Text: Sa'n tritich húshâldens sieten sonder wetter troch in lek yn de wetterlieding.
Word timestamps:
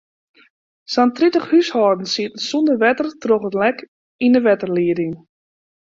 Sa'n 0.93 1.11
tritich 1.17 1.45
húshâldens 1.51 2.13
sieten 2.15 2.43
sonder 2.47 2.79
wetter 2.85 3.07
troch 3.21 3.47
in 3.49 3.57
lek 3.61 3.79
yn 4.25 4.33
de 4.35 4.39
wetterlieding. 4.49 5.13